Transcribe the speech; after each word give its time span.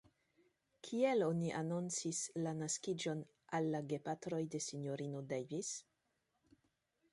Kiel 0.85 1.25
oni 1.25 1.51
anoncis 1.59 2.21
la 2.47 2.55
naskiĝon 2.63 3.21
al 3.59 3.69
la 3.75 3.83
gepatroj 3.93 4.41
de 4.57 4.65
S-ino 4.69 5.25
Davis? 5.35 5.73